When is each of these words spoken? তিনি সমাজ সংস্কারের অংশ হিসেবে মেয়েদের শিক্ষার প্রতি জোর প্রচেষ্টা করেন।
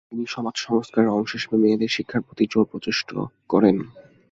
তিনি 0.09 0.23
সমাজ 0.27 0.55
সংস্কারের 0.59 1.13
অংশ 1.17 1.31
হিসেবে 1.37 1.57
মেয়েদের 1.57 1.93
শিক্ষার 1.95 2.25
প্রতি 2.27 2.43
জোর 2.51 2.65
প্রচেষ্টা 2.71 3.17
করেন। 3.49 3.75